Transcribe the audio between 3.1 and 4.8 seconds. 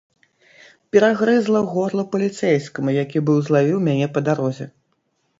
быў злавіў мяне па дарозе.